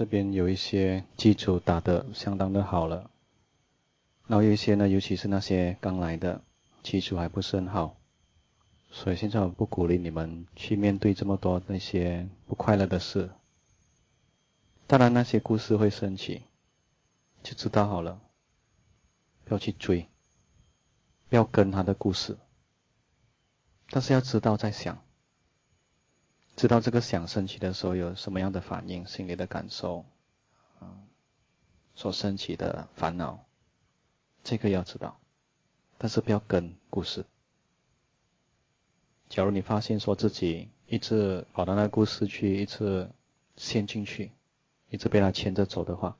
[0.00, 3.10] 这边有一些基础打得相当的好了，
[4.26, 6.42] 然后有一些呢，尤其是那些刚来的，
[6.82, 7.98] 基础还不是很好，
[8.90, 13.28] 所以现在我不鼓励你们去面对这么多那些不快乐的事。
[14.86, 16.44] 当然那些故事会升起，
[17.42, 18.22] 就知道好了，
[19.44, 20.08] 不要去追，
[21.28, 22.38] 不要跟他的故事，
[23.90, 24.98] 但是要知道在想。
[26.60, 30.04] 知道这个想升起的时候有什么样的反应，心里的感受，
[30.82, 31.06] 嗯，
[31.94, 33.46] 所升起的烦恼，
[34.44, 35.18] 这个要知道，
[35.96, 37.24] 但是不要跟故事。
[39.30, 43.08] 假如你发现说自己一直跑到那个故事去，一直
[43.56, 44.30] 陷进去，
[44.90, 46.18] 一直被他牵着走的话，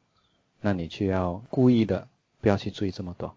[0.63, 2.09] 那你就要故意的
[2.41, 3.37] 不要去注意这么多，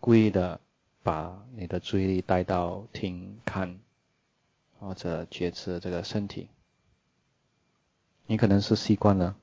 [0.00, 0.58] 故意的
[1.02, 3.78] 把你的注意力带到听看。
[4.86, 6.48] 或者觉知这个身体，
[8.26, 9.36] 你可能是习惯了。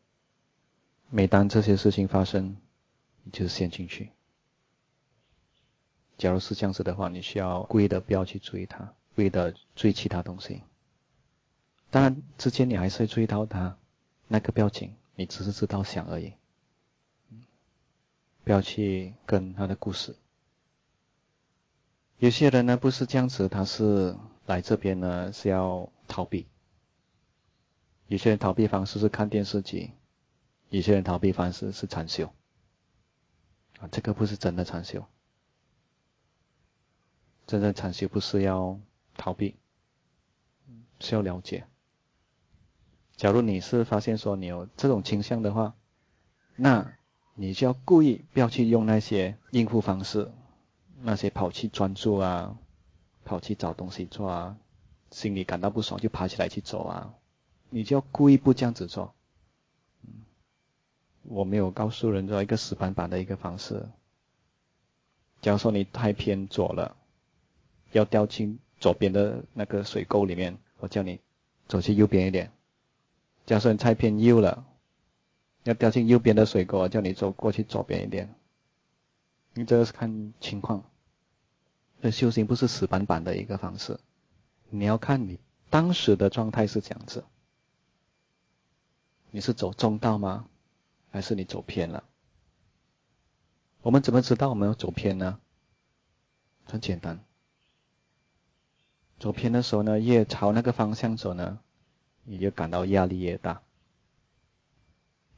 [1.10, 2.56] 每当这些事情发生，
[3.24, 4.12] 你就陷进去。
[6.18, 10.62] 假如是这样子的话，你需要故意的不要去注意它，故意的注意其他东西。
[11.92, 13.78] 当然，之间你还是注意到它，
[14.30, 16.32] 那个表情，你只是知道想而已。
[18.46, 20.16] 不要去跟他的故事。
[22.18, 24.16] 有些人呢不是这样子，他是。
[24.46, 26.48] 来这边呢是要逃避，
[28.08, 29.92] 有些人逃避方式是看电视机，
[30.70, 32.26] 有些人逃避方式是禅修，
[33.80, 35.06] 啊，这个不是真的禅修，
[37.48, 38.80] 真正禅修不是要
[39.16, 39.56] 逃避，
[41.00, 41.66] 是要了解。
[43.16, 45.76] 假如你是发现说你有这种倾向的话，
[46.58, 46.94] 那
[47.36, 50.32] 你就要故意不要去用那些应付方式，
[51.02, 52.58] 那些跑去专注啊。
[53.26, 54.58] 跑去找东西做啊，
[55.12, 57.14] 心里感到不爽就爬起来去走啊，
[57.70, 59.14] 你就要故意不这样子做。
[61.24, 63.88] 我没有告诉人做一个死板板的一个方式。
[65.42, 66.96] 假如说你太偏左了，
[67.92, 71.20] 要掉进左边的那个水沟里面，我叫你
[71.68, 72.52] 走去右边一点。
[73.46, 74.66] 假如说你太偏右了，
[75.64, 78.34] 要掉进右边的水沟，我叫你走过去左边一点。
[79.54, 80.84] 你这个是看情况。
[82.04, 83.98] 这修行不是死板板的一个方式，
[84.70, 87.24] 你要看你当时的状态是这样子。
[89.32, 90.46] 你是走中道吗？
[91.12, 92.04] 还是你走偏了？
[93.84, 95.40] 我们怎么知道我们要走偏呢？
[96.66, 97.24] 很简单，
[99.18, 101.60] 走偏的时候呢，越朝那个方向走呢，
[102.26, 103.62] 你就感到压力越大。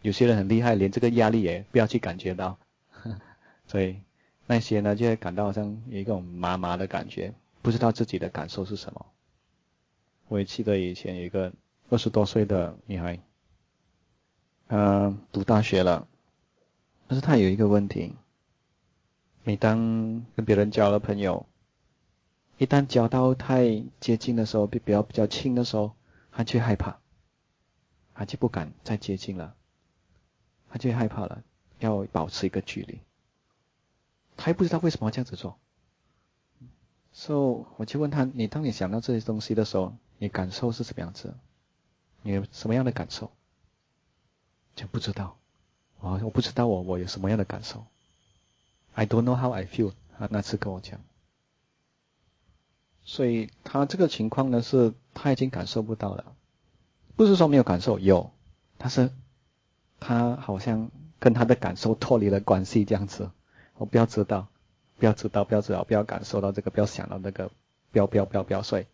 [0.01, 2.57] 有些人很厉害，连这个压力也不要去感觉到，
[3.69, 4.01] 所以。
[4.47, 9.05] 那些呢，就会感到好像有一种麻麻的感觉，不知道自己的感受是什么。
[10.27, 11.51] 我也记得以前有一个
[11.89, 13.19] 二十多岁的女孩，
[14.67, 16.07] 嗯，读大学了，
[17.07, 18.13] 但是她有一个问题，
[19.43, 21.45] 每当跟别人交了朋友，
[22.57, 25.91] 一旦交到太接近的时候，比比较比较亲的时候，
[26.31, 26.99] 她就害怕，
[28.13, 29.55] 她就不敢再接近了，
[30.69, 31.43] 她就害怕了，
[31.79, 32.99] 要保持一个距离。
[34.37, 35.57] 他也不知道为什么要这样子做，
[37.13, 41.33] 所以我就问他：你当你想到这些东西的时候，你感受是什么样子？
[42.21, 43.31] 你有什么样的感受？
[44.75, 45.37] 就不知道，
[45.99, 47.85] 我我不知道我我有什么样的感受。
[48.93, 49.93] I don't know how I feel。
[50.17, 51.01] 他那次跟我讲，
[53.03, 56.35] 所以他这个情况呢是他已经感受不到了，
[57.17, 58.31] 不是说没有感受，有，
[58.77, 59.11] 但是
[59.99, 63.29] 他好像跟他的感受脱离了关系这样子。
[63.77, 64.47] 我不要知道，
[64.97, 67.49] 不要知道，不要知道，不要感受到这个，不要想到那个，
[67.91, 68.87] 不要不要不要不要睡，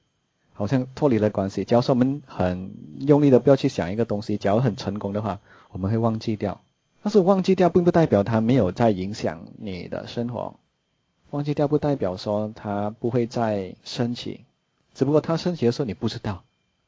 [0.53, 1.63] 好像脱离了关系。
[1.65, 5.39] 假如说我们很用力的不要去想一个东西，假如很成功的话，
[5.71, 6.61] 我们会忘记掉。
[7.03, 10.55] 但是忘记掉并不代表它没有在影响你的生活，
[11.31, 14.45] 忘记掉不代表说它不会再升起，
[14.93, 16.43] 只不过它升起的时候你不知道，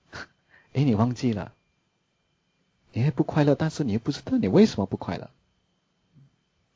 [0.73, 1.51] 哎，你忘记了，
[2.91, 5.29] 你会不快乐，但是你又不知道你为什么不快乐。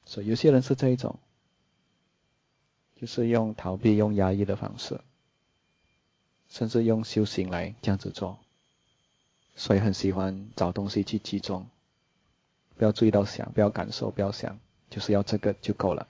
[0.08, 1.20] 所以有些人是这一种，
[2.96, 5.02] 就是用逃避、用压抑的方式，
[6.48, 8.40] 甚至用修行来这样子做，
[9.58, 11.68] 所以很喜欢找东西去集中，
[12.78, 14.58] 不要注意到想，不要感受，不要想，
[14.90, 16.08] 就是要这个就够了。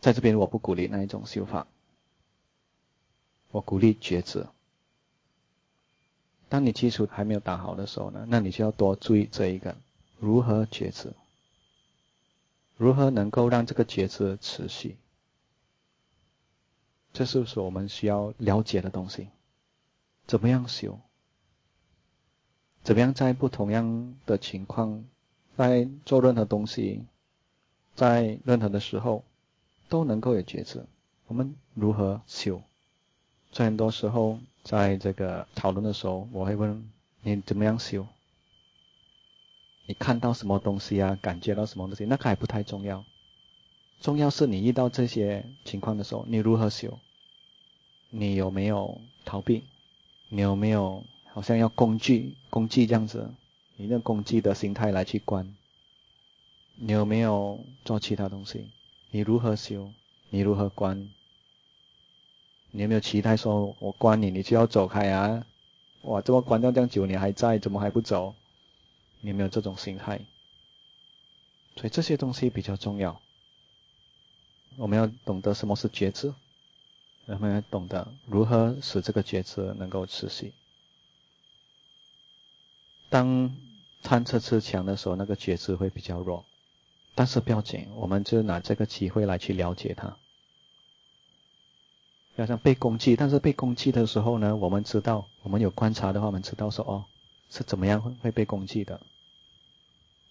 [0.00, 1.68] 在这边我不鼓励那一种修法，
[3.52, 4.44] 我鼓励觉知。
[6.48, 9.76] 当你基础还没有打好的时候呢，那你就要多注意这一个
[10.18, 11.14] 如何觉知。
[12.82, 14.96] 如何能够让这个觉知持续？
[17.12, 19.28] 这是不是我们需要了解的东西？
[20.26, 20.98] 怎么样修？
[22.82, 25.04] 怎么样在不同样的情况，
[25.56, 27.04] 在做任何东西，
[27.94, 29.22] 在任何的时候，
[29.88, 30.84] 都能够有觉知。
[31.28, 32.60] 我们如何修？
[33.52, 36.90] 所以很多时候在这个讨论的时候，我会问
[37.20, 38.08] 你怎么样修？
[39.86, 41.18] 你看到什么东西啊？
[41.20, 42.04] 感觉到什么东西？
[42.04, 43.04] 那个还不太重要，
[44.00, 46.98] 重要是你遇到这些情况的时候，你如何修？
[48.10, 49.64] 你有没有逃避？
[50.28, 53.30] 你有没有好像要工具、工具这样子？
[53.76, 55.54] 你用工具的心态来去关？
[56.76, 58.70] 你有没有做其他东西？
[59.10, 59.90] 你如何修？
[60.30, 61.08] 你如何关？
[62.70, 65.44] 你有没有期待说，我关你，你就要走开啊？
[66.02, 68.34] 哇，这么关掉这样久，你还在，怎么还不走？
[69.22, 70.20] 你有没有这种心态？
[71.76, 73.18] 所以这些东西比较重要。
[74.76, 76.34] 我们要懂得什么是觉知，
[77.26, 80.52] 我们要懂得如何使这个觉知能够持续。
[83.08, 83.54] 当
[84.02, 86.44] 参测吃强的时候，那个觉知会比较弱，
[87.14, 90.16] 但是不要紧，我们就拿这个机会来去了解它。
[92.36, 97.04] 要像被攻击，但是被攻击的时候呢，我们知道，我们有观察的话，我们知道说哦，
[97.52, 98.98] 是怎么样会会被攻击的。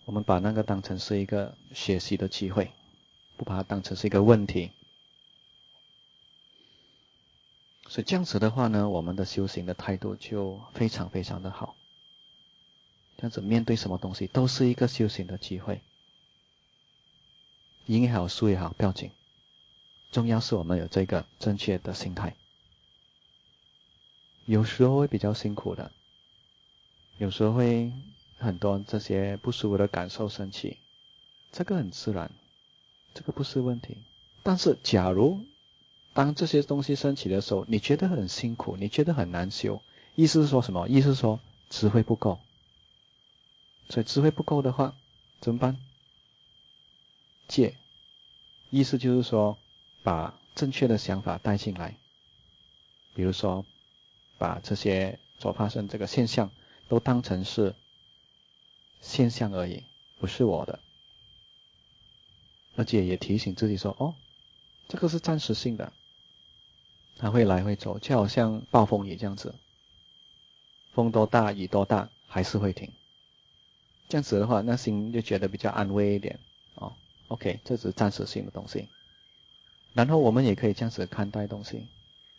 [0.06, 2.72] 我们把那个当成是一个学习的机会，
[3.38, 4.72] 不把它当成是一个问题。
[7.88, 11.76] 所以这样子的话呢，我们的修行的态度就非常非常的好。
[13.18, 15.82] 这样子面对什么东西都是一个修行的机会，
[17.86, 19.12] 赢也好，输也好，不要紧，
[20.12, 22.36] 重要是我们有这个正确的心态。
[24.46, 25.92] 有时候会比较辛苦的，
[27.22, 27.92] 有时候会。
[28.44, 30.78] 很多这些不舒服的感受升起，
[31.52, 32.32] 这个很自然，
[33.14, 33.98] 这个不是问题。
[34.42, 35.46] 但是，假如
[36.16, 39.84] 当这些东西升起的时候，你觉得很辛苦，你觉得很难修，
[40.16, 40.88] 意思是说什么？
[40.90, 41.40] 意思是说
[41.70, 42.40] 智慧不够。
[43.90, 44.96] 所以智慧不够的话，
[45.40, 45.78] 怎么办？
[47.48, 47.76] 戒，
[48.72, 49.60] 意思就是说
[50.02, 51.96] 把正确的想法带进来，
[53.14, 53.68] 比如说
[54.40, 56.50] 把这些所发生这个现象
[56.92, 57.74] 都当成是。
[59.00, 59.84] 现象而已，
[60.20, 60.80] 不是我的。
[62.76, 64.14] 而且也提醒自己说：“哦，
[64.90, 65.92] 这个是暂时性的，
[67.18, 69.56] 它会来会走，就好像暴风雨这样子，
[70.94, 72.92] 风多大雨多大还是会停。
[74.08, 76.40] 这样子的话，那心就觉得比较安慰一点
[76.76, 76.94] 哦。
[77.30, 78.88] OK，这只是暂时性的东西。
[79.94, 81.88] 然后我们也可以这样子看待东西。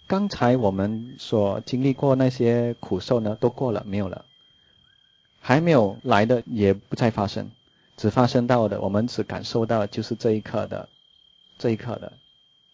[0.07, 4.27] 刚才我们所经历过那些苦受呢，都过了，没有了。”
[5.45, 7.51] 还没有来的也不再发生，
[7.97, 10.89] 只发生到的，我们只感受到就是这一刻的，
[11.59, 12.13] 这一刻的，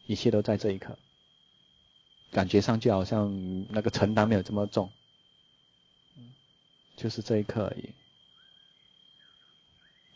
[0.07, 0.99] 一切都在这一刻，
[2.31, 4.91] 感觉上就好像那个承担没有这么重，
[6.95, 7.95] 就是这一刻而已，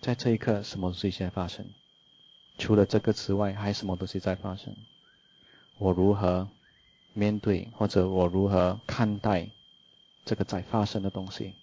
[0.03, 1.65] 在这一刻什么东西在发生？
[2.59, 4.77] 除了这个之外，还什么东西在发生？
[5.79, 6.47] 我如何
[7.15, 9.49] 面对，或者我如何看待
[10.27, 11.55] 这个在发生的东西？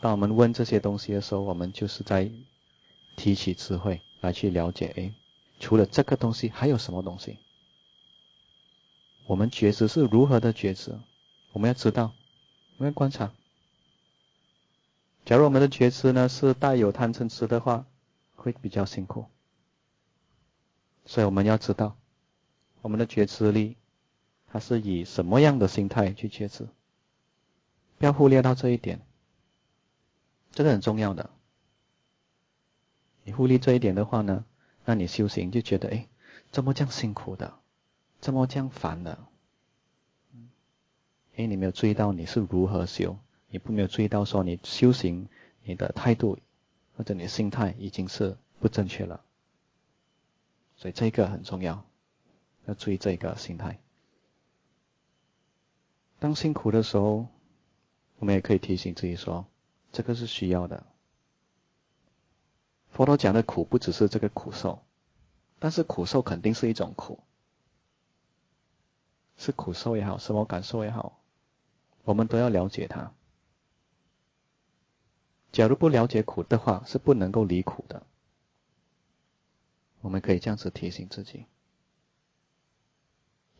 [0.00, 2.30] 当我们问这些东西的时候，我们就是在
[3.16, 4.92] 提起智慧来去了解。
[4.96, 5.14] 哎，
[5.58, 7.38] 除了这个东西，还有什么东西？
[9.26, 10.98] 我们觉知是如何的觉知？
[11.52, 12.12] 我们要知道，
[12.76, 13.32] 我们要观察。
[15.24, 17.86] 假如我们的觉知呢是带有贪嗔痴的话，
[18.36, 19.24] 会比较辛苦。
[21.06, 21.96] 所以我们要知道，
[22.82, 23.76] 我们的觉知力，
[24.52, 26.68] 它是以什么样的心态去觉知？
[27.98, 29.00] 不要忽略到这一点。
[30.56, 31.28] 这个很重要的，
[33.24, 34.46] 你忽略这一点的话呢，
[34.86, 36.08] 那你修行就觉得哎，
[36.50, 37.58] 怎么这样辛苦的，
[38.22, 39.18] 这么这样烦的，
[41.36, 45.28] 哎，你没有注意到你是如何修，你不没有注意到说你修行
[45.62, 46.38] 你的态度
[46.96, 49.22] 或者你的心态已经是不正确了，
[50.78, 51.84] 所以这个很重要，
[52.64, 53.78] 要注意这个心态。
[56.18, 57.26] 当辛苦的时候，
[58.18, 59.46] 我们也可以提醒自己说。
[59.96, 60.84] 这个是需要的。
[62.90, 64.82] 佛陀讲的苦不只是这个苦受，
[65.58, 67.20] 但是苦受肯定是一种苦，
[69.38, 71.18] 是苦受也好，什么感受也好，
[72.04, 73.10] 我们都要了解它。
[75.50, 78.02] 假如不了解苦的话，是不能够离苦的。
[80.02, 81.46] 我们可以这样子提醒自己：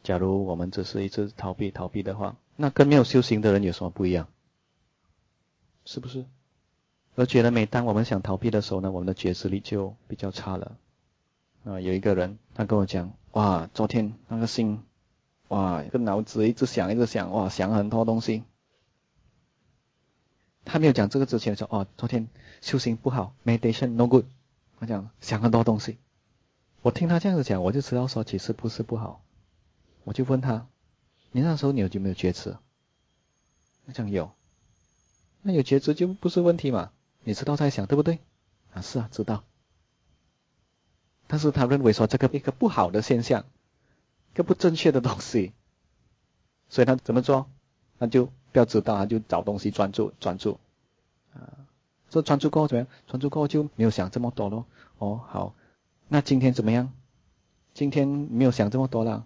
[0.02, 4.28] 假如我们只是一直逃避逃避的话，那跟没有修行的人有什么不一样？
[5.86, 6.26] 是不是？
[7.14, 10.76] 而觉得每当我们想逃避的时候呢，我们的觉知力就比较差了。
[11.64, 14.82] 啊，有一个人他跟我讲，哇，昨天那个心，
[15.48, 18.44] 哇，一个脑子一直想一直想，哇，想很多东西。
[20.64, 22.28] 他没有讲这个之前说哦，昨天
[22.60, 24.26] 修行不好，meditation no good，
[24.78, 25.96] 他讲想很多东西。
[26.82, 29.22] 我听他这样子讲，我就知道说其实不是不好。
[30.04, 30.66] 我就问他，
[31.32, 32.56] 你那时候你有没有觉知？
[33.86, 34.32] 他讲有，
[35.46, 36.90] 那有觉知就不是问题嘛？
[37.22, 38.18] 你知道在想对不对？
[38.74, 39.44] 啊是啊，知道。
[41.28, 43.44] 但是他认为说这个一个不好的现象，
[44.32, 45.52] 一个不正确的东西，
[46.68, 47.48] 所以他怎么做？
[48.00, 50.58] 他就不要知道，他就找东西专注专注。
[51.32, 51.54] 啊，
[52.10, 52.88] 这专注过后怎么样？
[53.06, 54.66] 专注过后就没有想这么多咯。
[54.98, 55.54] 哦，好，
[56.08, 56.92] 那今天怎么样？
[57.72, 59.24] 今天没有想这么多了。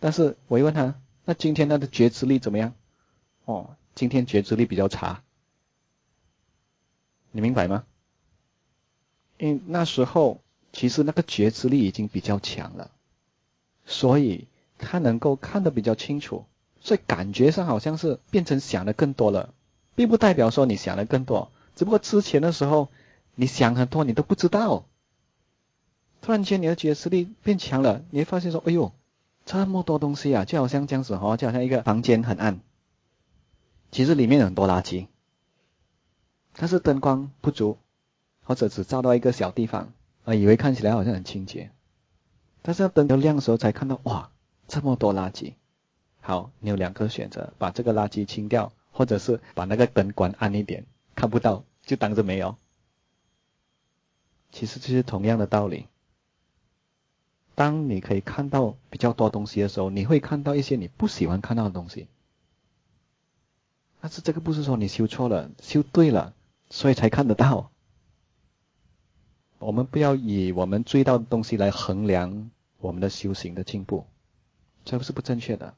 [0.00, 2.74] 但是我一问他，那今天他的觉知力怎么样？
[3.46, 5.22] 哦，今天觉知力比较差。
[7.36, 7.84] 你明白吗？
[9.38, 10.40] 因为那时候。
[10.72, 12.90] 其实那个觉知力已经比较强了，
[13.86, 16.44] 所以他能够看得比较清楚，
[16.82, 19.54] 所以感觉上好像是变成想的更多了，
[19.94, 22.88] 并不代表说你想的更多，只不过之前的时候
[23.36, 24.84] 你想很多你都不知道，
[26.20, 28.92] 突然间你的觉知力变强了，你会发现说，哎呦，
[29.46, 32.60] 这么多东西啊，就好像这样子哈，就好像一个房间很暗，
[33.90, 35.06] 其实里面很多垃圾，
[36.56, 37.78] 但是灯光不足，
[38.42, 39.92] 或者只照到一个小地方。
[40.24, 41.70] 啊，以为看起来好像很清洁，
[42.60, 44.32] 但是灯都亮的时候才看到，哇，
[44.66, 45.54] 这么多垃圾。
[46.20, 50.84] 好，你有两个选择，把这个垃圾清掉，或者是把那个灯关暗一点，
[51.14, 52.56] 看不到就当着没有。
[54.50, 55.86] 其实这是同样的道理。
[57.54, 62.08] 当你可以看到比较多东西的时候，你会看到一些你不喜欢看到的东西。
[64.00, 66.34] 但是这个不是说你修错了，修对了，
[66.70, 67.70] 所以才看得到。
[69.58, 74.06] 我们不要以我们追到的东西来衡量我们的修行的进步，
[74.84, 75.74] 这不是不正确的。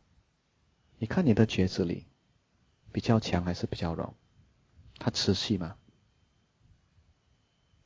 [0.99, 2.05] 你看你的觉知力
[2.91, 4.15] 比较强还是比较弱？
[4.99, 5.77] 它持续吗？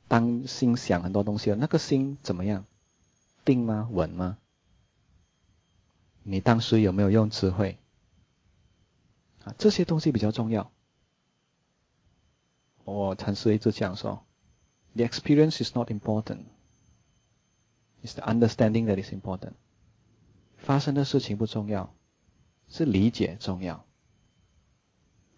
[0.07, 2.65] 当心想很多东西了，那个心怎么样？
[3.45, 3.87] 定吗？
[3.91, 4.39] 稳吗？
[6.23, 7.77] 你当时有没有用智慧？
[9.43, 10.71] 啊，这些东西比较重要。
[12.85, 14.23] 我尝试一直讲说。
[14.95, 16.43] The experience is not important.
[18.03, 19.53] It's the understanding that is important.
[20.57, 21.93] 发生的事情不重要，
[22.69, 23.85] 是理解重要。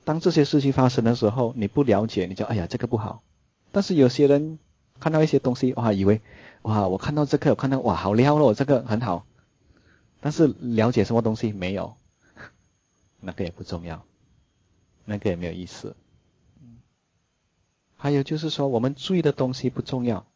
[0.04, 3.24] 当这些事情发生的时候，你不了解，你就哎呀这个不好。
[3.72, 4.60] 但是有些人
[5.00, 6.22] 看到一些东西，哇，以为
[6.64, 9.25] 哇我看到这个，我看到哇好撩了，这个很好。
[10.20, 11.96] 但是了解什么东西没有，
[13.22, 14.04] 那个也不重要，
[15.06, 15.96] 那个也没有意思。
[18.06, 20.28] 还有就是说，我们注意的东西不重要，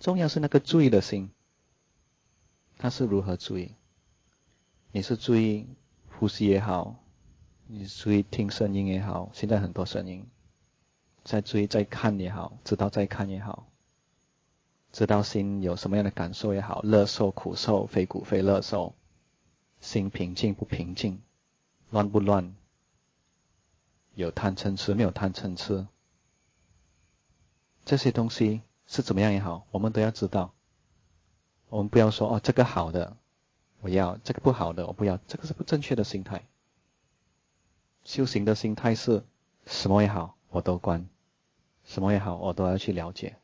[0.00, 1.30] 重要是那个注意的心，
[2.76, 3.72] 他是如何注意？
[4.92, 5.66] 你是注意
[6.10, 6.96] 呼吸也好，
[7.68, 10.26] 你注意听声音也好，现在很多声音，
[11.24, 13.66] 在注意在看也好，知道在看也好，
[14.92, 18.94] 知道心有什么样的感受也好，乐受苦受，非苦非乐受，
[19.80, 21.22] 心平静不平静，
[21.88, 22.54] 乱不乱，
[24.14, 25.86] 有贪嗔痴没有贪嗔痴。
[27.84, 30.52] 这些东西是怎么样也好，我们都要知道。
[31.68, 33.16] 我们不要说哦，这个好的
[33.80, 36.44] 我要，这个不好的我不要，这个是不正确的心态。
[38.04, 39.24] 修行的心态是
[39.66, 41.06] 什么也好，我都关；
[41.84, 43.36] 什么也好，我都要去了解。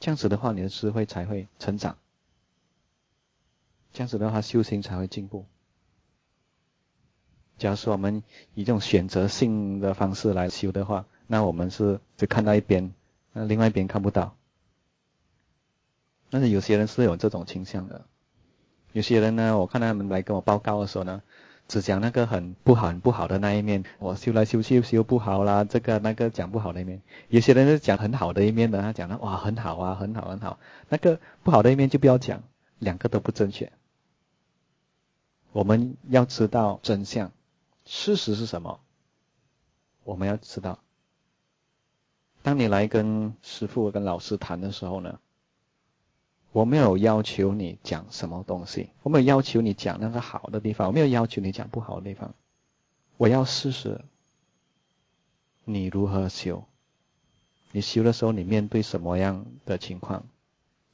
[0.00, 1.96] 这样子的话，你的智慧才会成长。
[3.92, 5.46] 这样子的话，修行才会进步。
[7.58, 8.22] 假如说我们
[8.54, 12.92] 以这种选择性的方式来修的话，那我们是只看到一边，
[13.32, 14.36] 那另外一边看不到。
[16.28, 18.04] 但是有些人是有这种倾向的，
[18.92, 21.22] 有些人呢，我看他们来跟我报告的时候呢，
[21.68, 27.00] 只讲那个很不好、很不好的那一面，我修来修去修不好啦，这个那个讲不好的一面。
[27.28, 30.58] 有些人是讲很好的一面的，他讲的哇很好啊，很好很好。
[30.88, 32.42] 那个不好的一面就不要讲，
[32.80, 33.72] 两个都不正确。
[35.52, 37.30] 我们要知道真相，
[37.86, 38.80] 事实是什么？
[40.04, 40.78] 我们要知道。
[42.42, 45.18] 当你来跟师傅、跟老师谈的时候呢，
[46.52, 52.34] 我没有要求你讲什么东西，我没有要求你讲那个好的地方，我没有要求你讲不好的地方。
[53.16, 54.04] 我要试试
[55.64, 56.64] 你如何修，
[57.72, 60.26] 你修的时候你面对什么样的情况，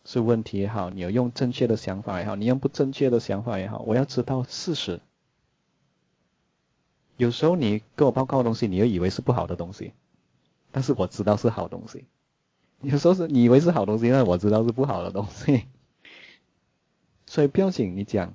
[0.05, 5.01] 是问题也好，你有用正确的想法也好，你用不正确的想法也好，我要知道事实。
[7.23, 9.93] 有时候你跟我报告的东西，你又以为是不好的东西。
[10.73, 12.05] 但是我知道是好东西，
[12.81, 15.67] 有时候是你以为是好东西，但我知道是不好的东西，
[17.26, 18.35] 所以不要紧，你讲，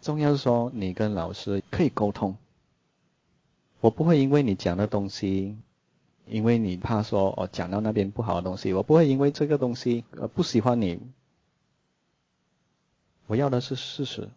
[0.00, 2.38] 重要是说你跟老师可以沟通，
[3.80, 5.58] 我不会因为你讲的东西，
[6.26, 10.98] 因为你怕说哦讲到那边不好的东西，我不会因为这个东西而不喜欢你。
[13.26, 14.30] 我要的是事实。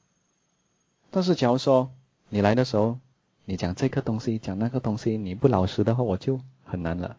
[1.09, 1.91] 但是假如说
[2.33, 2.97] 你来的时候，
[3.45, 7.15] 你讲这个东西，讲那个东西，你不老实的话，我就很难了。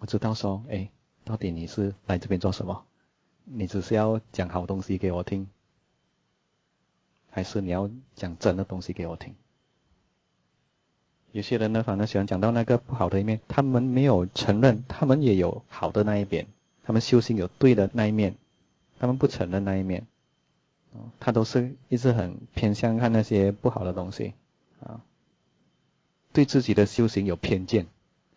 [0.00, 0.90] 我知道说，哎，
[1.22, 2.84] 到底你是来这边做什么？
[3.44, 5.46] 你只是要讲好东西给我听，
[7.30, 9.36] 还是你要讲真的东西给我听？
[11.30, 16.48] 有些人呢，反正喜欢讲到那个不好的一面，他们没有承认，他们也有好的那一边，
[16.82, 18.34] 他们修行有对的那一面，
[18.98, 20.08] 他们不承认那一面，
[20.92, 24.34] 哦他都是一直很偏向看那些不好的东西，
[24.80, 25.00] 啊，
[26.32, 27.86] 对自己的修行有偏见，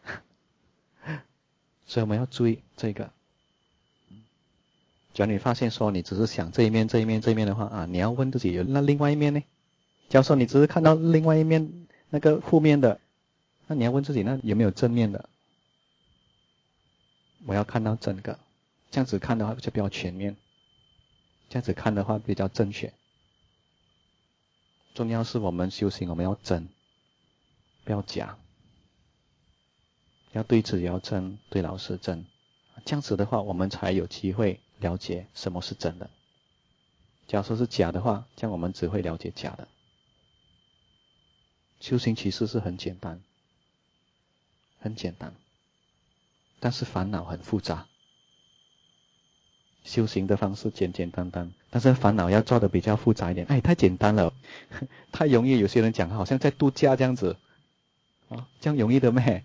[1.85, 3.11] 所以我们要注意这个。
[5.13, 9.43] 只要你发现说你只是想这一面、这一面、这一面的话啊，你要问自己有那另外一面呢？
[10.09, 12.99] 假如说你只是看到另外一面那个负面的，
[13.67, 15.29] 那你要问自己那有没有正面的？
[17.45, 18.39] 我要看到整个，
[18.89, 20.35] 这样子看的话就比较全面，
[21.53, 22.91] 这样子看的话比较正确。
[24.95, 26.67] 重要是我们修行，我们要真，
[27.83, 28.39] 不要假，
[30.31, 32.25] 要对自己要真，对老师真，
[32.85, 34.61] 这样子的话我们才有机会。
[34.79, 36.09] 了解什么是真的。
[37.27, 39.67] 假如说是假的话，这样我们只会了解假的。
[41.79, 43.21] 修行其实是很简单，
[44.79, 45.35] 很简单，
[46.59, 47.87] 但是烦恼很复杂。
[49.83, 53.45] 修行的方式简简单单，但是烦恼要做的比较复杂一点。
[53.47, 54.33] 哎，太简单了，
[55.11, 55.59] 太容易。
[55.59, 57.37] 有些人讲好像在度假这样子，
[58.29, 59.43] 啊，这样容易的咩？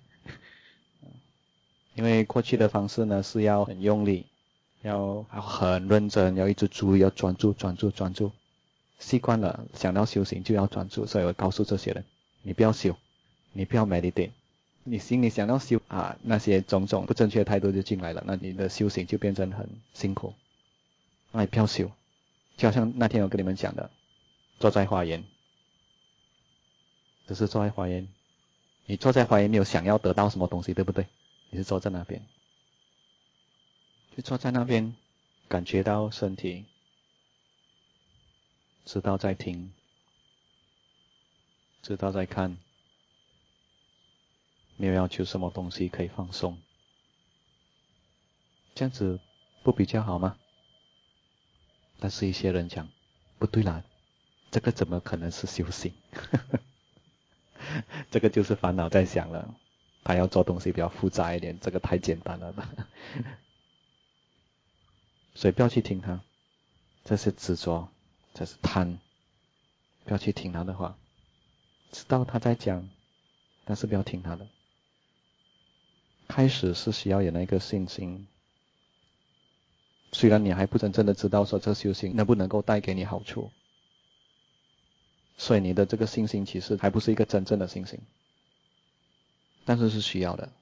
[1.95, 4.27] 因为过去的方式呢是要很用力。
[4.83, 8.31] 要很认真，要一直注意，要专注，专注，专注。
[9.01, 12.05] 习惯了，想到修行就要专注，所以我告诉这些人：
[12.43, 12.97] 你不要修，
[13.53, 14.31] 你不要 meditate，
[14.91, 20.35] 你心里想到修啊，那些种种不正确的态度就进来了，那你的修行就变成很辛苦。
[21.33, 21.91] 那你不要修，
[22.57, 23.91] 就好像那天我跟你们讲的，
[24.59, 25.25] 坐在花园，
[27.27, 28.09] 只是坐在花园，
[28.87, 31.07] 你坐在花园没有想要得到什么东西，对不对？
[31.51, 32.23] 你是坐在那边。
[34.17, 34.95] 就坐在那边，
[35.49, 36.65] 感觉到身体，
[38.85, 39.73] 知道在听，
[41.83, 42.57] 知道在看，
[44.79, 46.57] 没有要求什么东西可以放松，
[48.75, 49.21] 这样子
[49.63, 50.39] 不比较好吗？
[52.01, 52.89] 但是一些人讲
[53.39, 53.83] 不对啦，
[54.51, 55.93] 这个怎么可能是修行？
[58.11, 59.55] 这个就是烦恼在想了，
[60.05, 62.73] 他要做东西比较复杂一点，这个太简单了吧？
[65.35, 66.21] 所以不要去听他，
[67.05, 67.89] 这是执着，
[68.33, 68.99] 这是贪。
[70.05, 70.97] 不要去听他的话，
[71.91, 72.89] 知道他在讲，
[73.65, 74.47] 但是不要听他的。
[76.29, 78.29] 开始是需要有那个信心，
[80.13, 83.51] 虽然你还不真正的知道说这修行能不能够带给你好处，
[85.37, 87.99] 所以你的这个信心其实还不是一个真正的信心，
[89.65, 90.53] 但是是需要的。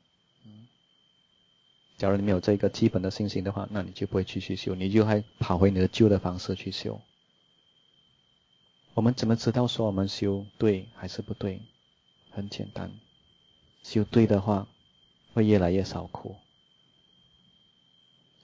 [1.99, 7.01] 假如你没有这个基本的信心的话，那你就不会继续修，你就还跑回你的旧的方式去修。
[8.93, 11.63] 我们怎么知道说我们修对还是不对？
[12.31, 12.93] 很简单，
[13.83, 14.69] 修对的话
[15.37, 16.35] 会越来越少苦，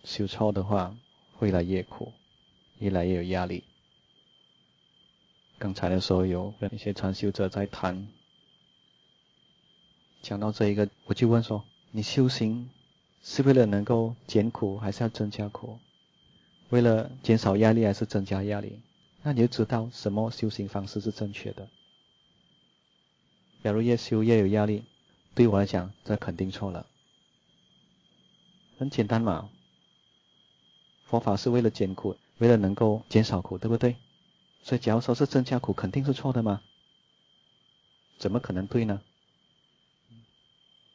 [0.05, 0.95] 修错的话
[1.39, 2.13] 会越来越苦，
[2.81, 3.65] 越来越有压力。
[5.59, 8.09] 刚才的时候有跟一些禅修者在谈，
[10.21, 12.69] 讲到这一个，我就问说：你修行？
[13.23, 15.79] 是为了能够减苦，还是要增加苦？
[16.69, 18.83] 为了减少压力，还是增加压力？
[19.23, 21.71] 那你就知道什么修行方式是正确的。
[23.65, 24.85] 假如越修越有压力，
[25.35, 26.87] 对我来讲，这肯定错了。
[28.79, 29.49] 很简单嘛，
[31.05, 33.97] 佛法是为了减苦，为了能够减少苦，对不对？
[34.63, 36.63] 所以，假如说是增加苦，肯定是错的嘛？
[38.19, 39.01] 怎么可能对呢？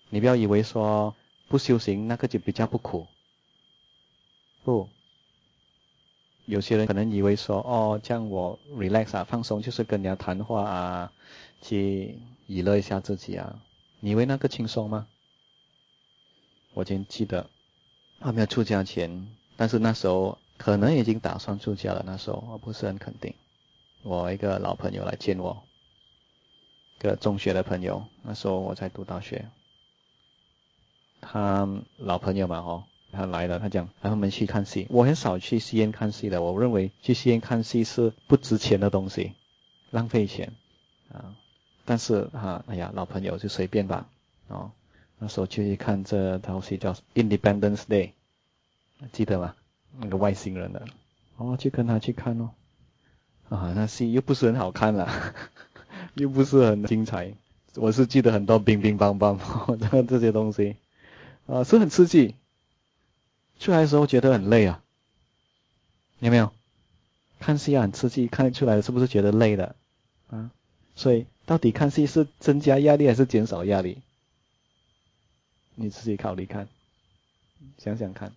[0.09, 1.15] 你不要以为说。
[1.49, 3.07] 不修行，那个就比较不苦。
[4.65, 4.89] 不，
[6.45, 11.13] 有些人可能以为说，哦，这样我 relax 啊，放松就是跟人家谈话啊，
[11.61, 13.63] 去娱乐一下自己啊。
[13.99, 15.07] 你以为那个轻松吗？
[16.73, 17.49] 我今记得，
[18.19, 22.03] 还没有出家前，但是那时候可能已经打算出家了。
[22.05, 23.33] 那时候我不是很肯定。
[24.03, 25.63] 我一个老朋友来见我，
[26.99, 29.49] 个中学的朋友，那时候我在读大学。
[31.19, 34.85] 他老朋友嘛，哦，他来了，他讲，让我们去看戏。
[34.91, 39.33] 我很少去戏院看戏的，我认为去戏院看戏是不值钱的东西，
[39.89, 40.53] 浪费钱，
[41.11, 41.35] 啊，
[41.89, 44.09] 但是哈，哎呀，老朋友就随便吧，
[44.49, 44.71] 哦，
[45.19, 48.09] 那时候就去看这套戏叫《Independence Day》，
[49.13, 49.55] 记得吗？
[49.97, 50.85] 那个外星人的，
[51.37, 52.49] 哦，就跟他去看哦，
[53.47, 55.33] 啊，那戏又不是很好看了，
[56.15, 57.33] 又不是很精彩，
[57.75, 60.75] 我是记得很多乒乒乓乓这 这些东西，
[61.45, 62.35] 啊，是很刺激，
[63.59, 64.83] 出来的时候觉得很累啊，
[66.19, 66.51] 有没有？
[67.39, 69.75] 看戏很刺激，看出来是不是觉得累的？
[70.29, 70.51] 啊，
[70.95, 74.01] 所以到底看戏是增加压力还是减少压力？
[75.75, 76.67] 你自己考虑看，
[77.77, 78.33] 想想看。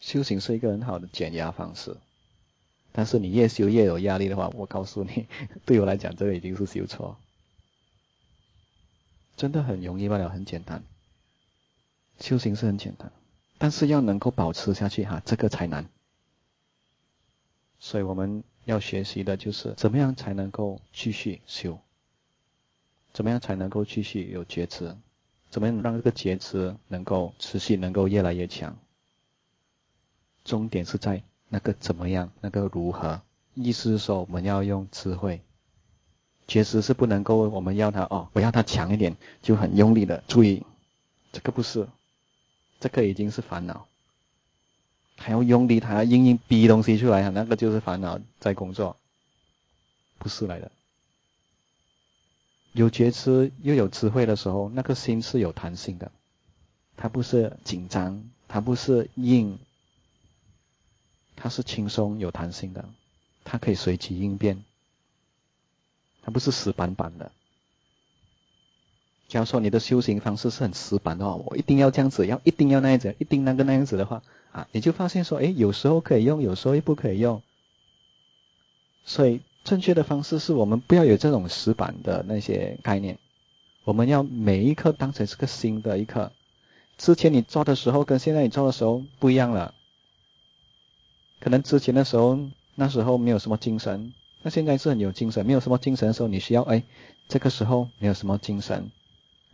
[0.00, 1.96] 修行是一个很好的减压方式，
[2.92, 5.26] 但是你越修越有压力的话，我告诉你，
[5.64, 7.16] 对我来讲，这个已经是修错。
[9.36, 10.84] 真的很容易罢了，很简单。
[12.20, 13.10] 修行是很简单，
[13.56, 15.88] 但是要能够保持下去哈，这个才难。
[17.78, 21.78] 所以我们要学习的就是怎么样才能够继续修，
[23.14, 24.94] 怎么样才能够继续有觉知，
[25.48, 28.76] 怎么样让这个觉知能够持续，能够越来越强。
[30.44, 33.22] 重点是在那个怎么样，那个如何。
[33.54, 35.40] 意思是说我们要用智慧，
[36.46, 40.62] 觉知是不能够我们要它哦，我要它强一点，就很用力的注意，
[41.32, 41.88] 这个不是，
[42.80, 43.86] 这个已经是烦恼。
[45.18, 48.96] 还要用力，还要硬硬逼东西出来，那个就是烦恼在工作，
[50.18, 50.70] 不是来的。
[52.72, 56.12] 有觉知又有智慧的时候，那个心是有弹性的，
[56.96, 59.58] 它不是紧张，它不是硬，
[61.34, 62.88] 它是轻松有弹性的，
[63.42, 64.62] 它可以随机应变，
[66.22, 67.32] 它不是死板板的。
[69.26, 74.22] 假如说你的修行方式是很死板的话，我一定要这样子，要一定要那样子，一定那个那样子的话。
[74.52, 77.42] 啊，你就发现说，哎，有时候可以用，有时候又不可以用。
[79.04, 83.18] 所以正确的方式是我们不要有这种死板的那些概念，
[83.84, 86.32] 我们要每一刻当成是个新的一刻。
[86.96, 89.74] 之前你做的时候跟现在你做的时候不一样了。
[91.40, 92.38] 可能之前的时候
[92.74, 95.46] 那时候没有什么精神，那现在是很有精神。
[95.46, 96.82] 没有什么精神的时候，你需要哎，
[97.28, 98.90] 这个时候没有什么精神，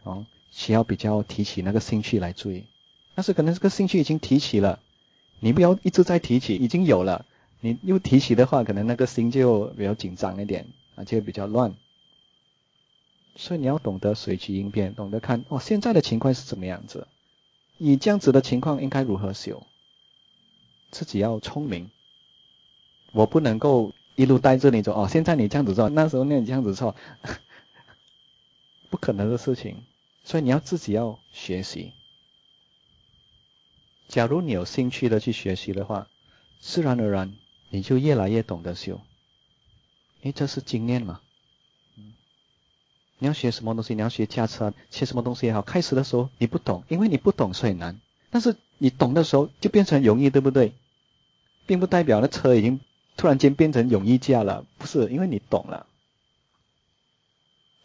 [0.03, 2.65] 哦，需要比较提起那个兴趣来注意。
[3.15, 4.81] 但是可能这个兴趣已经提起了。
[5.45, 7.27] 你不要一直在提起，已经有了，
[7.61, 11.75] 你又提起的话，可能那个心就比较紧张一点，啊，就比较乱。
[13.37, 17.07] 所以你要懂得随机应变，懂得看哦，现在的情况是怎么样子，
[17.77, 19.67] 以这样子的情况应该如何修，
[20.91, 21.91] 自己要聪明。
[23.13, 26.97] 我不能够一路带着你走，哦，现在你这样子做，那时候你这样子做，
[28.89, 29.85] 不可能的事情。
[30.25, 31.93] 所以你要自己要学习。
[34.09, 36.09] 假如你有兴趣的去学习的话，
[36.61, 37.35] 自然而然
[37.71, 39.01] 你就越来越懂得修，
[40.21, 41.21] 因为这是经验嘛。
[43.19, 48.01] 你要学什么东西，你要学驾车，学什么东西也好，开始的时候你不懂，因为你不懂所以难。
[48.31, 50.75] 但是你懂的时候就变成容易，对不对？
[51.67, 52.81] 并不代表那车已经
[53.17, 55.87] 突然间变成容易驾了，不是，因为你懂了。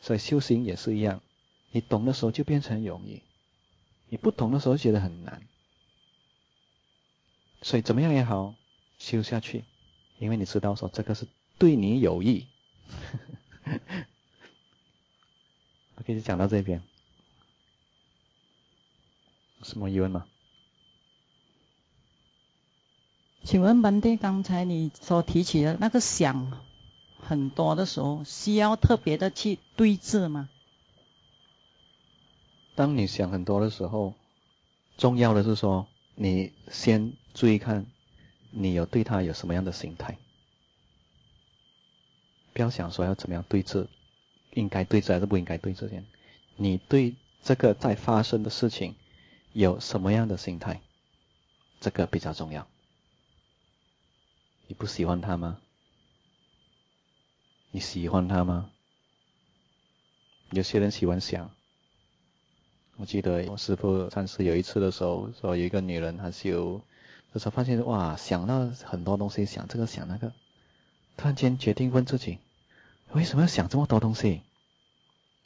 [0.02, 1.22] 所以修行也是一样，
[1.72, 3.22] 你懂的时候就变成容易，
[4.10, 5.44] 你不懂的时候觉得很难。
[7.62, 8.56] 所以怎么样也好，
[8.98, 9.66] 修下去，
[10.18, 12.48] 因为你知道说这个是对你有益。
[16.00, 16.82] OK，就讲到这边，
[19.64, 20.26] 什么疑问吗？
[23.44, 26.62] 请问班弟，刚才你所提起的那个想
[27.20, 30.50] 很多的时候，需要特别的去对峙吗？
[32.76, 34.14] 当你想很多的时候，
[34.98, 35.88] 重要的是说
[36.22, 37.14] 你先。
[37.32, 37.86] 注意看，
[38.50, 40.18] 你有对他有什么样的心态？
[42.52, 43.88] 不要想说要怎么样对峙，
[44.52, 46.04] 应该对峙还是不应该对峙？
[46.58, 48.96] 你对这个在发生的事情
[49.54, 50.82] 有什么样的心态？
[51.80, 52.68] 这个比较重要。
[54.68, 55.62] 你不喜欢他吗？
[57.72, 58.70] 你喜欢他吗？
[60.52, 61.56] 有些人喜欢想。
[63.00, 66.82] 我记得我师傅上次有一次的时候，说有一个女人，她修。
[67.32, 70.34] 有时候发现哇，想到很多东西，想这个想那个，
[71.16, 72.40] 突然间决定问自己，
[73.14, 74.42] 为什么要想这么多东西？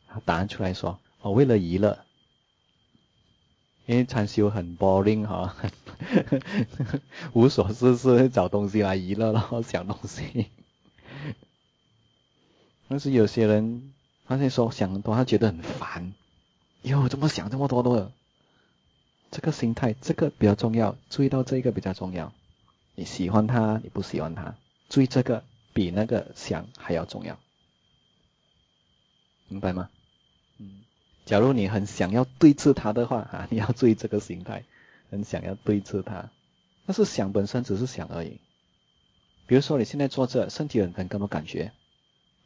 [0.08, 2.00] 她答案出来说，我为了娱乐，
[3.86, 5.56] 因为禅修很 boring 哈，
[7.34, 10.48] 无所事事找东西来娱乐，然后想东西。
[12.88, 13.94] 但是有些人
[14.26, 16.14] 发现说想很多，他觉得很烦，
[16.84, 18.12] 哟，怎么想这么多的？
[19.32, 22.32] 这个心态，这个比较重要，注意到这个比较重要。
[22.96, 24.56] 你喜欢他，你不喜欢他，
[24.90, 25.44] 注意这个
[25.74, 27.40] 比那个想还要重要。
[29.48, 29.90] 明白吗？
[30.60, 30.84] 嗯，
[31.26, 34.64] 假如你很想要对峙他的话啊， 你要注意这个心态，
[35.10, 36.30] 很想要对峙他，
[36.86, 38.40] 但是想本身只是想而已。
[39.48, 41.72] 比如说你现在坐着，身体很很有感觉，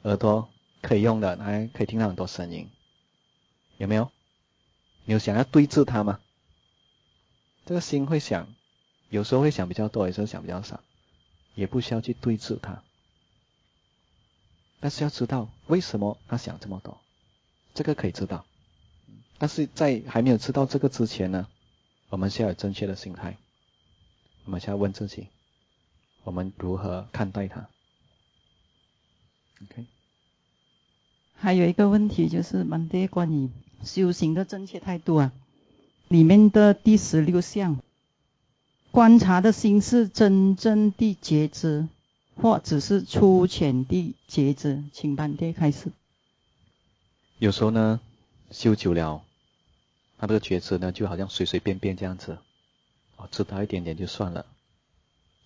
[0.04, 0.48] 耳朵
[0.82, 2.70] 可以用的，还可以听到很多声音，
[3.78, 4.10] 有没有？
[5.08, 6.20] 你有想要对峙他吗？
[7.66, 8.54] 这个心会想，
[9.10, 10.84] 有时候会想比较多，有时候想比较少，
[11.56, 12.84] 也不需要去对峙他。
[14.82, 17.00] 但是要知道为什么他想这么多，
[17.74, 18.46] 这个可以知道。
[19.38, 21.48] 但是在还没有知道这个之前呢，
[22.10, 23.38] 我们需要有正确的心态。
[24.44, 25.30] 我们需要问自己。
[26.26, 27.70] 我们如何看待它
[29.64, 29.86] ？OK。
[31.34, 33.50] 还有一个问题就是，蛮多关于
[33.84, 35.32] 修行的正确态度啊。
[36.08, 37.82] 里面的第十六项，
[38.92, 41.88] 观察的心是真正的觉知，
[42.36, 45.92] 或只是粗浅的觉知，请班爹开始。
[47.40, 48.00] 有时候呢，
[48.52, 49.22] 修久了，
[50.18, 52.38] 他这个觉知呢，就好像随随便便这样子，
[53.18, 54.46] 哦，知道一点点就算了。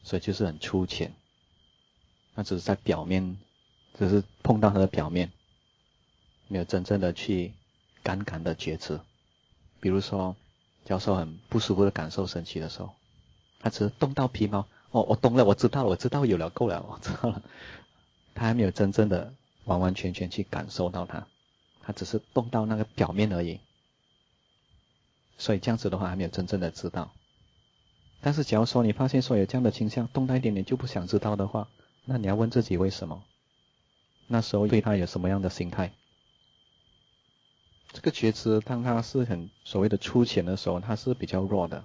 [0.04, 1.14] 所以就是很粗浅，
[2.36, 3.38] 那只是在表面，
[3.98, 5.32] 只是碰到它的表面，
[6.48, 7.54] 没有真正的去
[8.04, 9.00] 感感的觉知。
[9.80, 10.36] 比如说，
[10.86, 12.94] 教授很不舒服的感受升起的时候，
[13.60, 17.42] 他只是动到皮毛，哦，我懂了，我知道了，我知道有了，够了，我知道了。
[18.34, 19.34] 他还没有真正的
[19.66, 21.28] 完完全全去感受到它，
[21.82, 23.60] 他只是动到那个表面而已。
[25.38, 27.12] 所以这样子的话，还没有真正的知道。
[28.22, 31.68] 但是，假如说你发现说有这样的倾向，动到一点点就不想知道的话，
[32.06, 33.24] 那你要问自己为什么？
[34.28, 35.92] 那时候对他有什么样的心态？
[37.94, 41.84] 这个觉知，当它是很所谓的粗浅的时候，它是比较弱的。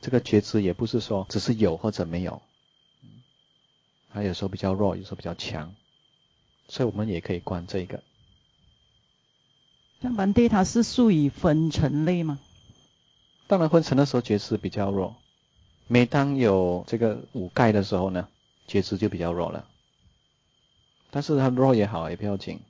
[0.00, 2.40] 这个觉知也不是说只是有或者没有，
[4.12, 5.74] 它有时候比较弱，有时候比较强，
[6.68, 8.02] 所以我们也可以观这个。
[10.00, 12.40] 像本地，它是属于分层类吗？
[13.46, 15.16] 当然，昏沉的时候觉知比较弱。
[15.88, 18.28] 每当有这个五盖的时候呢，
[18.66, 19.68] 觉知就比较弱了。
[21.10, 22.60] 但是它弱也好，也不要紧。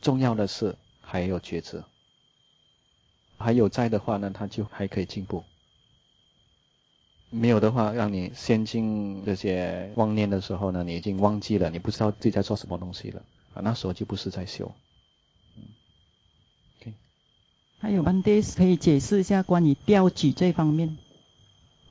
[0.00, 0.76] 重要的是
[1.10, 1.86] 还有抉择，
[3.38, 5.42] 还有在的话呢，它就还可以进步。
[7.30, 13.22] 没有的话，让你先进这些妄念的时候呢，你已经忘记了，你不知道自己在做什么东西了
[13.54, 14.70] 啊，那时候就不是在修。
[15.56, 15.62] 嗯
[16.78, 16.92] ，OK
[17.78, 20.98] 还有 Mondays 可以解释一下关于调举这方面。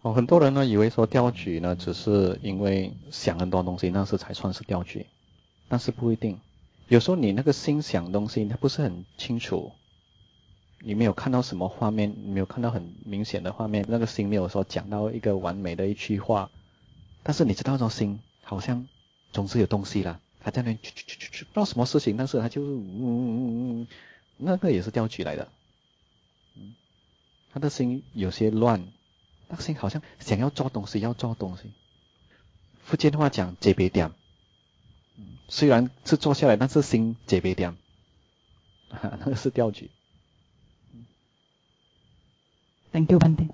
[0.03, 5.07] 哦，很多人呢以为说调举呢只是因为想很多东西，那时才算是调举，
[5.67, 6.39] 但是不一定。
[6.87, 9.73] 有时候你那个心想东西，它不是很清楚，
[10.79, 16.49] 你没有看到什么画面，你没有看到很明显的画面，那个心没有说讲到一个完美的一句话，
[17.23, 18.87] 但是你知道这心好像
[19.31, 23.87] 总是有东西了，他在那去去去去去，不知道什么事情，但是他就是嗯嗯嗯嗯，
[24.37, 25.49] 那个也是调取来的。
[26.55, 26.73] 嗯
[27.53, 28.87] 他的心有些乱，
[29.47, 31.63] 那个心好像想要做东西，要做东西。
[32.83, 34.11] 福建话讲解别点，
[35.47, 37.75] 虽然是坐下来，但是心解别点，
[38.91, 39.89] 那个是调举。
[42.91, 43.49] Thank you, Bante。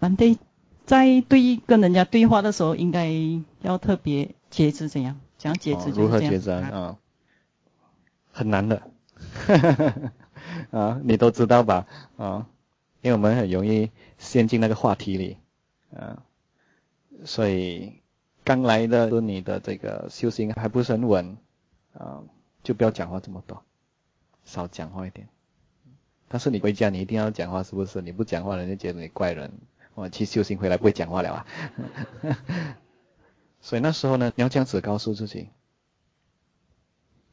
[0.00, 0.38] Bante
[0.86, 3.10] 在对跟人家对话的时候，应该
[3.62, 5.20] 要特别节制，怎样？
[5.38, 6.98] 讲节制如何节制啊？
[8.32, 8.82] 很难的。
[10.70, 11.86] 啊，你都知道吧？
[12.16, 12.46] 啊，
[13.02, 15.36] 因为我们很容易陷进那个话题里，
[15.94, 16.22] 啊，
[17.24, 18.00] 所以
[18.48, 21.36] 刚来的你的这个修行还不是很稳，
[21.92, 22.24] 啊，
[22.62, 23.62] 就不要讲话这么多，
[24.46, 25.28] 少讲话一点。
[26.28, 28.00] 但是你回家你一定要讲话，是不是？
[28.00, 29.52] 你不讲话，人家觉得你怪人。
[29.94, 31.46] 我去修行回来不会讲话了啊。
[33.60, 35.50] 所以那时候呢，你要这样子告诉自己，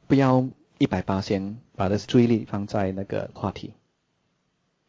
[0.06, 0.46] 不要。
[0.78, 3.72] 一百八先把的注意力放在那个话题，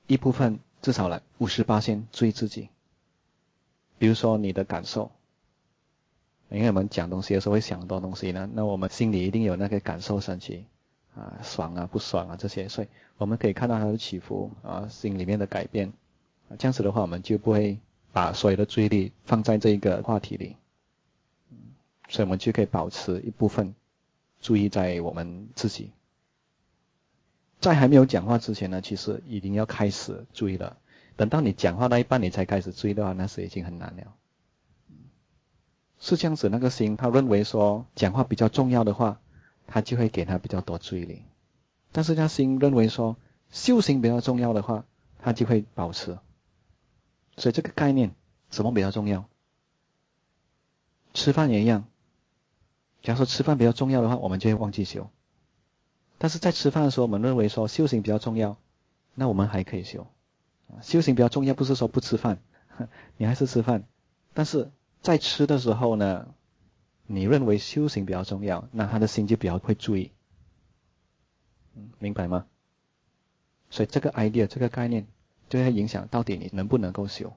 [0.06, 2.68] 一部分至少来五十八先注意自己。
[3.98, 5.12] 比如说你的感受，
[6.50, 10.66] 因为我们讲东西的时候会想很多东西呢，那我们心里一定有那个感受升起，
[11.16, 15.92] 啊，爽啊不爽啊这些，所以我们可以看到它的起伏啊，心里面的改变，
[16.58, 17.78] 这样子的话我们就不会
[18.14, 20.56] 把所有的注意力放在这一个话题里，
[22.08, 23.76] 所以我们就可以保持一部分。
[24.40, 25.90] 注意在我们自己，
[27.60, 30.78] 在还没有讲话之前呢，其实已经要开始注意了。
[31.16, 34.14] 等到你讲话那一半，你才开始注意的话，那是已经很难了。
[36.00, 39.20] 是这样子，那个心他认为说讲话比较重要的话，
[39.68, 41.24] 他就会给他比较多注意力；
[41.92, 43.18] 但是他心认为说
[43.50, 44.86] 修行比较重要的话，
[45.20, 46.18] 他就会保持。
[47.38, 48.16] 所以这个概念，
[48.50, 49.26] 什么比较重要？
[51.14, 51.86] 吃饭也一样。
[53.02, 55.10] 假如说吃饭比较重要的话，我们就会忘记修。
[56.20, 58.58] 但是在吃饭的时候，我们认为说修行比较重要，
[59.16, 60.08] 那我们还可以修。
[60.82, 62.40] 修行比较重要，不是说不吃饭，
[63.18, 63.86] 你还是吃饭。
[64.34, 64.72] 但是
[65.08, 66.28] 在吃的时候呢，
[67.06, 70.12] 你认为修行比较重要，那他的心就比较会注意。
[71.78, 72.46] 嗯明白吗？
[73.70, 75.08] 所以这个 idea 这个概念
[75.48, 77.32] 就会影响到底你能不能够修。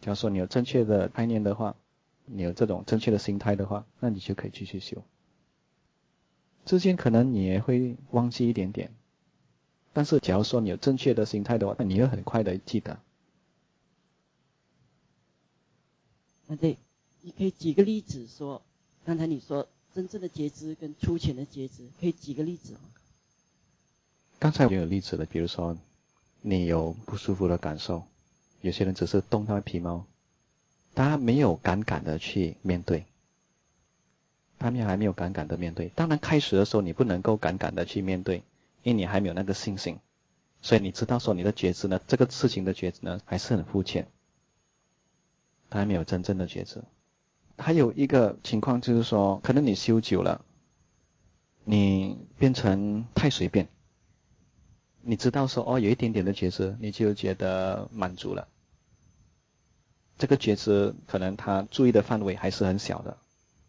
[0.00, 1.76] 假如说你有正确的概念的话，
[2.24, 5.04] 你有这种正确的心态的话，那你就可以继续修。
[6.64, 8.94] 之间可能你也会忘记一点点，
[9.92, 12.98] 但是假如说你有正确的心态的话，那你会很快的记得。
[16.46, 16.76] 那，对，
[17.22, 18.62] 你可以举个例子说，
[19.04, 22.80] 刚才你说真正的觉知跟粗浅的觉知，可以举个例子吗？
[24.38, 25.76] 刚才也有例子了，比如说
[26.40, 28.04] 你有不舒服的感受，
[28.60, 30.04] 有些人只是动他的皮毛，
[30.94, 33.04] 他没有敢敢的去面对。
[34.58, 35.88] 他们还没有敢敢的面对。
[35.88, 38.44] 当然，开始的时候你不能够敢敢的去面对，
[38.84, 39.98] 因为你还没有那个信心。
[40.60, 44.06] 所以你知道说你的觉知呢，这个事情的觉知呢还是很肤浅，
[45.72, 46.84] 他还没有真正的觉知。
[47.56, 50.44] 还有一个情况就是说，可能你修久了，
[51.64, 53.68] 你变成太随便。
[55.00, 58.48] 你知道说哦，有一点点的觉知，你就觉得满足了。
[60.18, 63.16] 这个觉知可能他注意的范围还是很小的。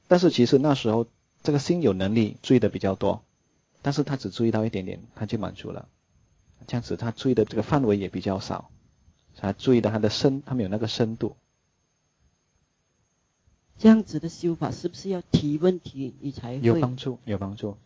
[0.10, 1.08] 但是其实那时候
[1.42, 3.24] 这个心有能力注意的比较多，
[3.82, 5.88] 但是他只注意到一点点，他就满足了。
[6.68, 8.70] 这样子他注意的这个范围也比较少，
[9.38, 11.38] 他注意到他的深，他没有那个深度。
[13.78, 17.20] 这样子的修法是不是要提问题你才有帮助？
[17.26, 17.78] 有帮助。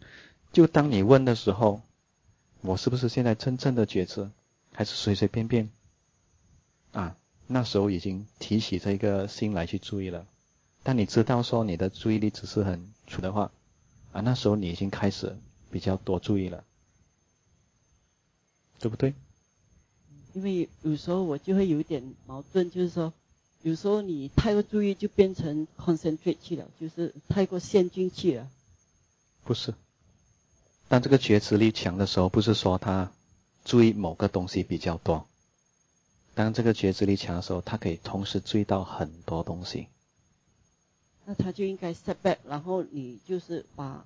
[0.51, 1.81] 就当你问的时候，
[2.61, 4.29] 我是不是现在真正的觉知，
[4.73, 5.69] 还是随随便便？
[6.91, 10.25] 啊，那时候已经提起这个心来去注意了。
[10.83, 13.51] 但你知道说你的注意力只是很粗的话，
[14.11, 15.35] 啊，那时候你已经开始
[15.69, 16.63] 比较多注意了，
[18.79, 19.13] 对不对？
[20.33, 23.11] 因为有时候我就会有一点矛盾，就是说，
[23.67, 28.49] 有时候你太过注意就变成 concentrate 去了，就是太过陷进去了。
[29.43, 29.73] 不是，
[30.87, 33.11] 当这个觉知力强的时候，不是说他
[33.65, 35.27] 注意某个东西比较多，
[36.33, 39.87] 当这个觉知力强的时候，他可以同时注意到很多东西。
[41.25, 44.05] 那他就应该 step back，然后你就是把。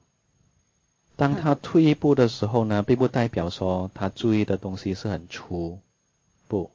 [1.16, 5.78] 当他退一步的时候呢，并不代表说他注意的东西是很粗，
[6.48, 6.72] 不，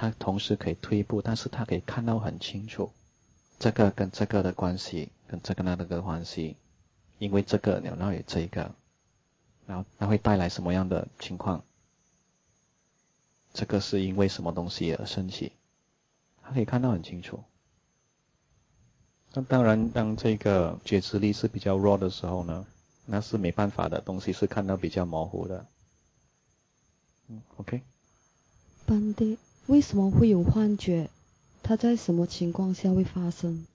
[0.00, 2.92] 他同时可以退一步，但是他可以看到很清楚，
[3.58, 6.56] 这个跟这个的关系，跟这个那个的关系，
[7.18, 8.72] 因为这个然后有这个，
[9.66, 11.64] 然后它会带来什么样的情况？
[13.52, 15.50] 这个是因为什么东西而升起？
[16.42, 17.42] 他可以看到很清楚。
[19.32, 22.64] 那当然，当这个觉知力是比较弱的时候呢，
[23.04, 25.66] 那是没办法的，东西是看到比较模糊的。
[27.26, 27.82] 嗯，OK。
[28.86, 29.36] 班迪，
[29.68, 31.10] 为什么会有幻觉？
[31.62, 33.66] 它在什么情况下会发生？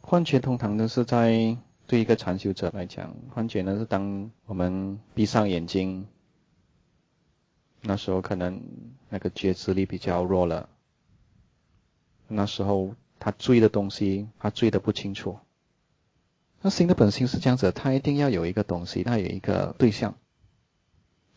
[0.00, 6.08] 幻觉通常都是在对一个禅修者来讲，幻觉呢是当我们闭上眼睛，
[7.82, 8.62] 那时候可能
[9.08, 10.68] 那个觉知力比较弱了。
[12.26, 15.38] 那时候他注意的东西，他注意的不清楚。
[16.62, 20.16] 那心的本性是这样子，他一定要有一个东西，他有一个对象。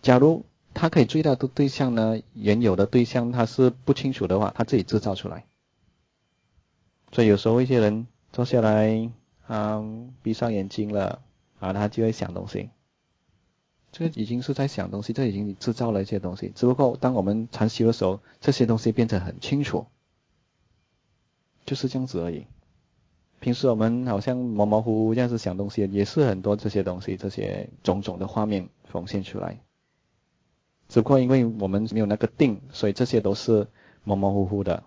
[0.01, 0.43] 假如
[0.73, 5.45] 他可以注意到的对象呢，原有的对象他是不清楚的话，他自己制造出来。
[7.11, 9.09] 所以有时候一些人坐下来，
[9.47, 9.83] 啊，
[10.21, 11.21] 闭上眼睛了，
[11.59, 12.69] 啊，他就会想东西。
[13.91, 16.51] 这已经是在想东西，这已经制造了一些东西。
[16.55, 19.85] 只不过当我们禅修的时候，这些东西变成很清楚。
[21.65, 22.45] 就是这样子而已。
[23.39, 29.59] 平时我们好像模模糊糊这样子想东西，也是很多这些东西，这些种种的画面浮现出来。
[30.89, 33.67] 只不过因为我们没有那个定，所以这些都是
[34.03, 34.83] 模模糊糊的，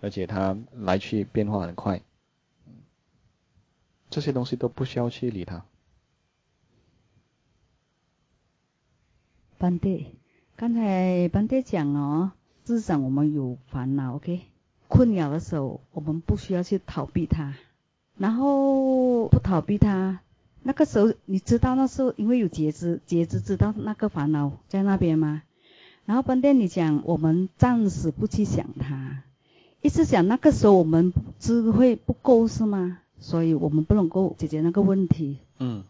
[0.00, 2.02] 而且它来去变化很快。
[4.10, 5.64] 这些东西都不需要去理它。
[9.58, 10.14] 班队，
[10.54, 12.32] 刚才班队讲哦，
[12.64, 14.42] 至少我们有烦恼，OK。
[14.88, 17.54] 困扰的时候，我们不需要去逃避它，
[18.16, 20.20] 然后不逃避它。
[20.66, 25.42] 那个时候，你知道那时候因为有觉知，觉知知道那个烦恼在那边吗？
[26.06, 29.22] 然后本店你讲，我们暂时不去想它，
[29.80, 32.98] 意思想那个时候我们智慧不够是吗？
[33.20, 35.38] 所以我们不能够解决那个问题。
[35.60, 35.84] 嗯，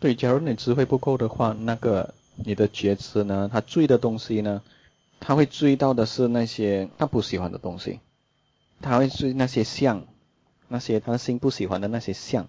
[0.00, 4.62] 对，假如你智慧不够的话，那个你的觉知呢，他注意的东西呢，
[5.20, 8.00] 他会注意到的是那些他不喜欢的东西。
[8.80, 10.02] 他会注意那些相，
[10.66, 12.48] 那些他心不喜欢的那些相，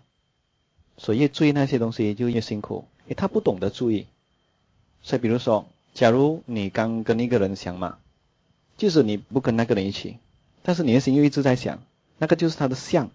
[0.98, 4.06] 所以越注意那些东西就越辛苦，因为他不懂得注意。
[5.02, 7.98] 所以比如说，假如你刚跟一个人想嘛，
[8.78, 10.18] 即使你不跟那个人一起，
[10.62, 11.84] 但是你的心又一直在想，
[12.18, 13.10] 那个就是他的相。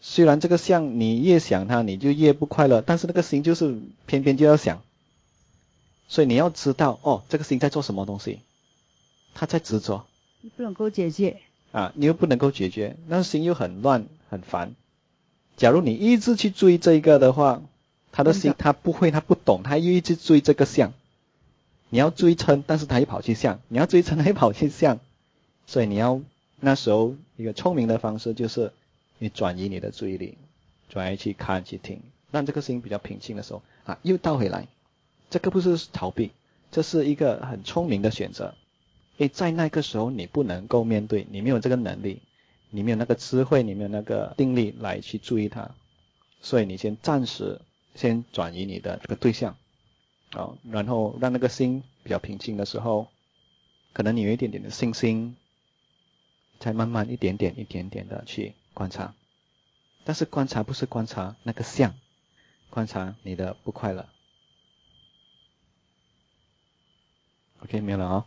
[0.00, 4.82] 虽然这个相你越想他，你就越不快乐，但是那个心就是偏偏就要想。
[6.08, 8.40] 所以你要知道，哦，这个心在做什么东西，
[9.34, 10.06] 他在执着。
[10.42, 11.40] 你不能够解决。
[11.72, 14.74] 啊，你又不能够解决，那心又很乱很烦。
[15.56, 17.62] 假如你一直去追这个的话，
[18.12, 20.92] 他的心他不会，他不懂，他又一直追这个相。
[21.90, 24.98] 你要追称，但是他又跑去相；你要追称，他又跑去相。
[25.66, 26.20] 所以你要
[26.60, 28.72] 那时候一个聪明的方式就是，
[29.18, 30.36] 你转移你的注意力，
[30.88, 32.00] 转移去看去听，
[32.32, 34.66] 让这个心比较平静的时候啊，又倒回来。
[35.30, 36.32] 这个不是逃避，
[36.70, 38.54] 这是一个很聪明的选择。
[39.18, 42.20] 诶，在那个时候你不能够面对，你没有这个能力，
[42.74, 45.70] 你没有那个智慧，你没有那个定力来去注意它，
[46.40, 47.60] 所以你先暂时
[47.94, 49.56] 先转移你的这个对象，
[50.32, 53.06] 啊，然后让那个心比较平静的时候，
[53.92, 55.36] 可能你有一点点的信心，
[56.58, 59.14] 再慢慢一点点一点点的去观察，
[60.02, 61.94] 但是观察不是观察那个相，
[62.70, 64.08] 观察你的不快乐。
[67.60, 68.26] OK，没有了啊。